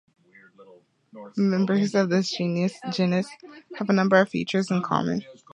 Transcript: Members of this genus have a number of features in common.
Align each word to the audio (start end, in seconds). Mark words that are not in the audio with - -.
Members 1.37 1.93
of 1.93 2.09
this 2.09 2.31
genus 2.35 2.73
have 3.75 3.87
a 3.87 3.93
number 3.93 4.15
of 4.19 4.29
features 4.29 4.71
in 4.71 4.81
common. 4.81 5.21